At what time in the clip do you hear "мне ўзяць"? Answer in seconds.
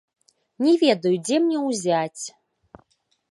1.43-2.23